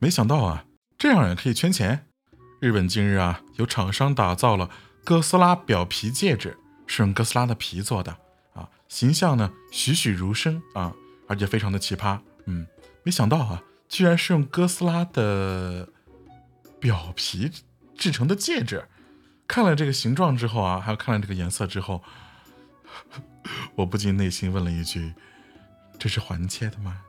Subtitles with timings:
[0.00, 0.64] 没想到啊
[0.96, 2.06] 这样也可以圈钱。
[2.58, 4.70] 日本近日啊有厂商打造了
[5.04, 8.16] 哥斯拉表皮戒指是用哥斯拉的皮做的
[8.54, 10.94] 啊形象呢栩栩如生啊
[11.28, 12.66] 而且非常的奇葩嗯
[13.02, 15.88] 没想到啊居然是用哥斯拉的
[16.78, 17.50] 表皮
[17.96, 18.84] 制成的戒指。
[19.46, 22.02] 看了这个形状之后啊还有看了这个颜色之后
[23.76, 25.12] 我不禁内心问了一句
[25.98, 27.02] 这是环切的吗？